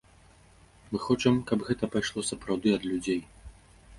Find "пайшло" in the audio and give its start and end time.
1.95-2.19